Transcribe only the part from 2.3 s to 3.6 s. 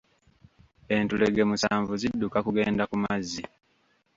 kugenda ku mazzi.